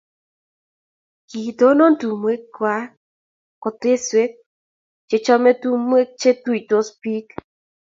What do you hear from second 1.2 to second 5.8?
kiitonon tumwekwach koteswek che chomei